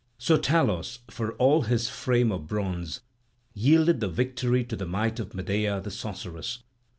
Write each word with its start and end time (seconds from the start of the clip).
So 0.17 0.35
Talos, 0.35 0.97
for 1.11 1.33
all 1.33 1.61
his 1.61 1.87
frame 1.87 2.31
of 2.31 2.47
bronze, 2.47 3.01
yielded 3.53 3.99
the 3.99 4.07
victory 4.07 4.63
to 4.63 4.75
the 4.75 4.87
might 4.87 5.19
of 5.19 5.35
Medea 5.35 5.79
the 5.79 5.91
sorceress. 5.91 6.63